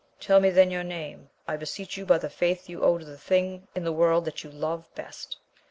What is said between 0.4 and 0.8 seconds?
then